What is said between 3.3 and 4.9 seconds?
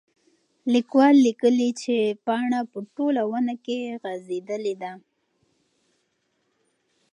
ونه کې غځېدلې